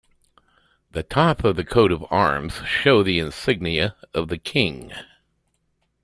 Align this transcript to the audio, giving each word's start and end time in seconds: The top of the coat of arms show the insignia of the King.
The 0.89 1.03
top 1.03 1.43
of 1.43 1.57
the 1.57 1.63
coat 1.63 1.91
of 1.91 2.03
arms 2.09 2.55
show 2.65 3.03
the 3.03 3.19
insignia 3.19 3.95
of 4.15 4.29
the 4.29 4.39
King. 4.39 4.91